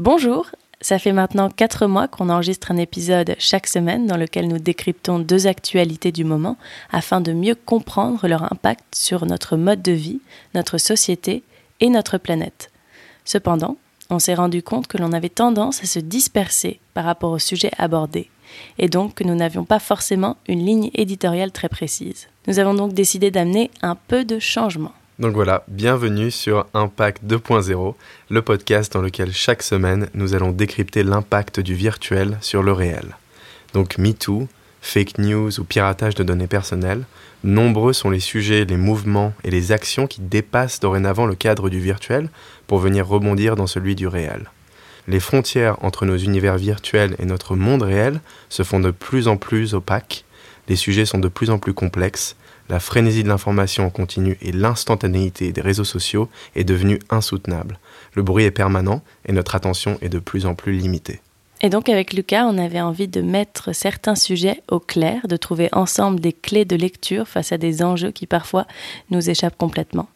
Bonjour, 0.00 0.46
ça 0.80 0.98
fait 0.98 1.12
maintenant 1.12 1.50
quatre 1.50 1.86
mois 1.86 2.08
qu'on 2.08 2.30
enregistre 2.30 2.70
un 2.70 2.78
épisode 2.78 3.36
chaque 3.38 3.66
semaine 3.66 4.06
dans 4.06 4.16
lequel 4.16 4.48
nous 4.48 4.58
décryptons 4.58 5.18
deux 5.18 5.46
actualités 5.46 6.10
du 6.10 6.24
moment 6.24 6.56
afin 6.90 7.20
de 7.20 7.34
mieux 7.34 7.54
comprendre 7.54 8.26
leur 8.26 8.50
impact 8.50 8.82
sur 8.94 9.26
notre 9.26 9.58
mode 9.58 9.82
de 9.82 9.92
vie, 9.92 10.22
notre 10.54 10.78
société 10.78 11.42
et 11.80 11.90
notre 11.90 12.16
planète. 12.16 12.70
Cependant, 13.26 13.76
on 14.08 14.18
s'est 14.18 14.32
rendu 14.32 14.62
compte 14.62 14.86
que 14.86 14.96
l'on 14.96 15.12
avait 15.12 15.28
tendance 15.28 15.82
à 15.82 15.86
se 15.86 15.98
disperser 15.98 16.80
par 16.94 17.04
rapport 17.04 17.32
au 17.32 17.38
sujet 17.38 17.70
abordé, 17.76 18.30
et 18.78 18.88
donc 18.88 19.16
que 19.16 19.24
nous 19.24 19.34
n'avions 19.34 19.66
pas 19.66 19.80
forcément 19.80 20.38
une 20.48 20.64
ligne 20.64 20.90
éditoriale 20.94 21.52
très 21.52 21.68
précise. 21.68 22.28
Nous 22.46 22.58
avons 22.58 22.72
donc 22.72 22.94
décidé 22.94 23.30
d'amener 23.30 23.70
un 23.82 23.96
peu 23.96 24.24
de 24.24 24.38
changement. 24.38 24.92
Donc 25.20 25.34
voilà, 25.34 25.64
bienvenue 25.68 26.30
sur 26.30 26.64
Impact 26.72 27.22
2.0, 27.26 27.94
le 28.30 28.40
podcast 28.40 28.90
dans 28.94 29.02
lequel 29.02 29.34
chaque 29.34 29.62
semaine 29.62 30.08
nous 30.14 30.34
allons 30.34 30.50
décrypter 30.50 31.02
l'impact 31.02 31.60
du 31.60 31.74
virtuel 31.74 32.38
sur 32.40 32.62
le 32.62 32.72
réel. 32.72 33.18
Donc 33.74 33.98
MeToo, 33.98 34.48
fake 34.80 35.18
news 35.18 35.60
ou 35.60 35.64
piratage 35.64 36.14
de 36.14 36.24
données 36.24 36.46
personnelles, 36.46 37.04
nombreux 37.44 37.92
sont 37.92 38.08
les 38.08 38.18
sujets, 38.18 38.64
les 38.64 38.78
mouvements 38.78 39.34
et 39.44 39.50
les 39.50 39.72
actions 39.72 40.06
qui 40.06 40.22
dépassent 40.22 40.80
dorénavant 40.80 41.26
le 41.26 41.34
cadre 41.34 41.68
du 41.68 41.80
virtuel 41.80 42.30
pour 42.66 42.78
venir 42.78 43.06
rebondir 43.06 43.56
dans 43.56 43.66
celui 43.66 43.96
du 43.96 44.06
réel. 44.06 44.48
Les 45.06 45.20
frontières 45.20 45.76
entre 45.84 46.06
nos 46.06 46.16
univers 46.16 46.56
virtuels 46.56 47.14
et 47.18 47.26
notre 47.26 47.56
monde 47.56 47.82
réel 47.82 48.22
se 48.48 48.62
font 48.62 48.80
de 48.80 48.90
plus 48.90 49.28
en 49.28 49.36
plus 49.36 49.74
opaques, 49.74 50.24
les 50.70 50.76
sujets 50.76 51.04
sont 51.04 51.18
de 51.18 51.28
plus 51.28 51.50
en 51.50 51.58
plus 51.58 51.74
complexes 51.74 52.36
la 52.70 52.78
frénésie 52.78 53.24
de 53.24 53.28
l'information 53.28 53.84
en 53.84 53.90
continu 53.90 54.38
et 54.40 54.52
l'instantanéité 54.52 55.50
des 55.50 55.60
réseaux 55.60 55.84
sociaux 55.84 56.28
est 56.54 56.62
devenue 56.62 57.00
insoutenable. 57.10 57.80
Le 58.14 58.22
bruit 58.22 58.44
est 58.44 58.52
permanent 58.52 59.02
et 59.26 59.32
notre 59.32 59.56
attention 59.56 59.98
est 60.02 60.08
de 60.08 60.20
plus 60.20 60.46
en 60.46 60.54
plus 60.54 60.72
limitée. 60.72 61.20
Et 61.62 61.68
donc 61.68 61.88
avec 61.88 62.12
Lucas, 62.12 62.46
on 62.46 62.58
avait 62.58 62.80
envie 62.80 63.08
de 63.08 63.20
mettre 63.20 63.74
certains 63.74 64.14
sujets 64.14 64.62
au 64.68 64.78
clair, 64.78 65.26
de 65.26 65.36
trouver 65.36 65.68
ensemble 65.72 66.20
des 66.20 66.32
clés 66.32 66.64
de 66.64 66.76
lecture 66.76 67.26
face 67.26 67.50
à 67.50 67.58
des 67.58 67.82
enjeux 67.82 68.12
qui 68.12 68.26
parfois 68.26 68.66
nous 69.10 69.28
échappent 69.28 69.58
complètement. 69.58 70.08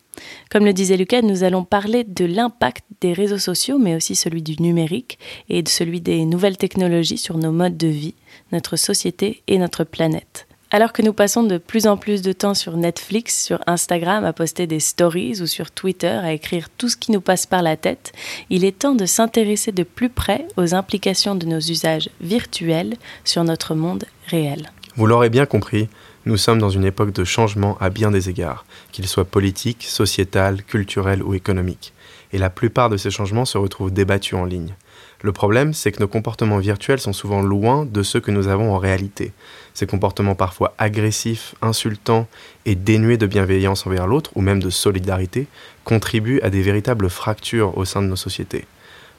Comme 0.50 0.64
le 0.64 0.72
disait 0.72 0.96
Lucas, 0.96 1.22
nous 1.22 1.44
allons 1.44 1.64
parler 1.64 2.04
de 2.04 2.24
l'impact 2.24 2.84
des 3.00 3.12
réseaux 3.12 3.38
sociaux, 3.38 3.78
mais 3.78 3.94
aussi 3.94 4.14
celui 4.14 4.42
du 4.42 4.60
numérique 4.60 5.18
et 5.48 5.62
de 5.62 5.68
celui 5.68 6.00
des 6.00 6.24
nouvelles 6.24 6.56
technologies 6.56 7.18
sur 7.18 7.38
nos 7.38 7.52
modes 7.52 7.76
de 7.76 7.88
vie, 7.88 8.14
notre 8.52 8.76
société 8.76 9.42
et 9.46 9.58
notre 9.58 9.84
planète. 9.84 10.46
Alors 10.70 10.92
que 10.92 11.02
nous 11.02 11.12
passons 11.12 11.44
de 11.44 11.58
plus 11.58 11.86
en 11.86 11.96
plus 11.96 12.20
de 12.20 12.32
temps 12.32 12.54
sur 12.54 12.76
Netflix, 12.76 13.44
sur 13.44 13.60
Instagram 13.68 14.24
à 14.24 14.32
poster 14.32 14.66
des 14.66 14.80
stories 14.80 15.40
ou 15.40 15.46
sur 15.46 15.70
Twitter 15.70 16.08
à 16.08 16.32
écrire 16.32 16.68
tout 16.68 16.88
ce 16.88 16.96
qui 16.96 17.12
nous 17.12 17.20
passe 17.20 17.46
par 17.46 17.62
la 17.62 17.76
tête, 17.76 18.12
il 18.50 18.64
est 18.64 18.80
temps 18.80 18.96
de 18.96 19.06
s'intéresser 19.06 19.70
de 19.70 19.84
plus 19.84 20.08
près 20.08 20.48
aux 20.56 20.74
implications 20.74 21.36
de 21.36 21.46
nos 21.46 21.60
usages 21.60 22.10
virtuels 22.20 22.96
sur 23.22 23.44
notre 23.44 23.76
monde 23.76 24.04
réel. 24.26 24.72
Vous 24.96 25.06
l'aurez 25.06 25.30
bien 25.30 25.46
compris, 25.46 25.88
nous 26.26 26.36
sommes 26.36 26.58
dans 26.58 26.70
une 26.70 26.84
époque 26.84 27.12
de 27.12 27.24
changement 27.24 27.76
à 27.80 27.90
bien 27.90 28.10
des 28.10 28.30
égards, 28.30 28.64
qu'ils 28.92 29.08
soient 29.08 29.24
politiques, 29.24 29.84
sociétal, 29.84 30.62
culturels 30.62 31.22
ou 31.22 31.34
économiques. 31.34 31.92
Et 32.32 32.38
la 32.38 32.50
plupart 32.50 32.88
de 32.88 32.96
ces 32.96 33.10
changements 33.10 33.44
se 33.44 33.58
retrouvent 33.58 33.92
débattus 33.92 34.38
en 34.38 34.44
ligne. 34.44 34.74
Le 35.20 35.32
problème, 35.32 35.72
c'est 35.72 35.92
que 35.92 36.00
nos 36.00 36.08
comportements 36.08 36.58
virtuels 36.58 37.00
sont 37.00 37.12
souvent 37.12 37.42
loin 37.42 37.86
de 37.86 38.02
ceux 38.02 38.20
que 38.20 38.30
nous 38.30 38.48
avons 38.48 38.74
en 38.74 38.78
réalité. 38.78 39.32
Ces 39.72 39.86
comportements 39.86 40.34
parfois 40.34 40.74
agressifs, 40.78 41.54
insultants 41.62 42.26
et 42.66 42.74
dénués 42.74 43.16
de 43.16 43.26
bienveillance 43.26 43.86
envers 43.86 44.06
l'autre, 44.06 44.30
ou 44.34 44.40
même 44.40 44.62
de 44.62 44.70
solidarité, 44.70 45.46
contribuent 45.84 46.40
à 46.42 46.50
des 46.50 46.62
véritables 46.62 47.08
fractures 47.08 47.76
au 47.78 47.84
sein 47.84 48.02
de 48.02 48.08
nos 48.08 48.16
sociétés. 48.16 48.66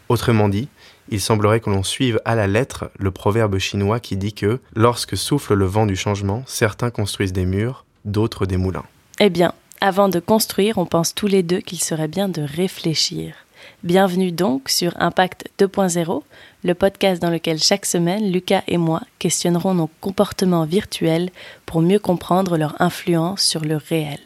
Autrement 0.09 0.49
dit, 0.49 0.67
il 1.09 1.21
semblerait 1.21 1.59
que 1.59 1.69
l'on 1.69 1.83
suive 1.83 2.19
à 2.25 2.35
la 2.35 2.47
lettre 2.47 2.91
le 2.97 3.11
proverbe 3.11 3.57
chinois 3.57 3.99
qui 3.99 4.17
dit 4.17 4.33
que 4.33 4.59
lorsque 4.75 5.17
souffle 5.17 5.53
le 5.53 5.65
vent 5.65 5.85
du 5.85 5.95
changement, 5.95 6.43
certains 6.45 6.89
construisent 6.91 7.33
des 7.33 7.45
murs, 7.45 7.85
d'autres 8.05 8.45
des 8.45 8.57
moulins. 8.57 8.85
Eh 9.19 9.29
bien, 9.29 9.53
avant 9.81 10.09
de 10.09 10.19
construire, 10.19 10.77
on 10.77 10.85
pense 10.85 11.15
tous 11.15 11.27
les 11.27 11.44
deux 11.44 11.59
qu'il 11.59 11.81
serait 11.81 12.07
bien 12.07 12.29
de 12.29 12.41
réfléchir. 12.41 13.35
Bienvenue 13.83 14.31
donc 14.31 14.69
sur 14.69 14.94
Impact 14.99 15.49
2.0, 15.59 16.21
le 16.63 16.73
podcast 16.73 17.21
dans 17.21 17.29
lequel 17.29 17.59
chaque 17.59 17.85
semaine, 17.85 18.31
Lucas 18.31 18.63
et 18.67 18.77
moi 18.77 19.01
questionnerons 19.19 19.73
nos 19.73 19.89
comportements 20.01 20.65
virtuels 20.65 21.29
pour 21.65 21.81
mieux 21.81 21.99
comprendre 21.99 22.57
leur 22.57 22.79
influence 22.81 23.41
sur 23.41 23.61
le 23.61 23.77
réel. 23.77 24.19